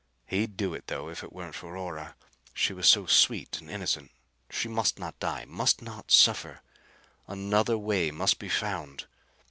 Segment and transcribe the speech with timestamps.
[0.25, 2.15] He'd do it though, if it weren't for Ora.
[2.55, 4.09] She was so sweet and innocent.
[4.49, 6.61] She must not die; must not suffer.
[7.27, 9.05] Another way must be found.